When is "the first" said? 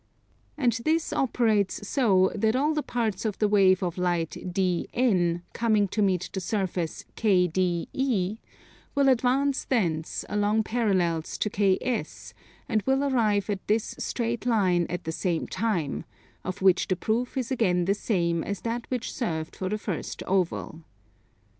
19.69-20.23